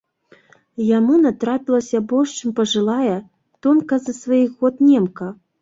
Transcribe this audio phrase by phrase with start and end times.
[0.97, 3.17] Яму натрапілася больш чым пажылая,
[3.67, 5.33] тонкая з-за сваіх год, немка.